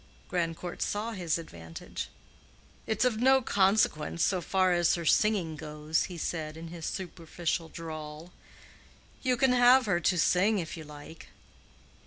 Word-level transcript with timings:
Grandcourt 0.29 0.81
saw 0.81 1.11
his 1.11 1.37
advantage. 1.37 2.09
"It's 2.87 3.05
of 3.05 3.17
no 3.19 3.39
consequence 3.39 4.23
so 4.23 4.41
far 4.41 4.73
as 4.73 4.95
her 4.95 5.05
singing 5.05 5.55
goes," 5.55 6.05
he 6.05 6.17
said, 6.17 6.57
in 6.57 6.69
his 6.69 6.87
superficial 6.87 7.69
drawl. 7.69 8.31
"You 9.21 9.37
can 9.37 9.51
have 9.53 9.85
her 9.85 9.99
to 9.99 10.17
sing, 10.17 10.57
if 10.57 10.75
you 10.75 10.85
like." 10.85 11.27